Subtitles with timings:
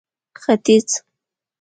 [0.43, 0.89] ختيځ